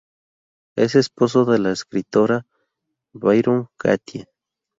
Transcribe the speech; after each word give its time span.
Es 0.75 0.95
esposo 0.95 1.45
de 1.45 1.59
la 1.59 1.71
escritora 1.71 2.47
Byron 3.13 3.67
Katie. 3.77 4.25